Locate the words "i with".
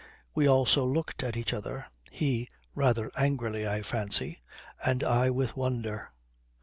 5.03-5.55